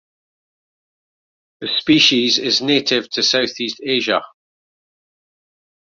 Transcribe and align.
The 1.59 1.67
species 1.67 2.39
is 2.39 2.59
native 2.59 3.07
to 3.11 3.21
Southeast 3.21 3.81
Asia. 3.85 4.21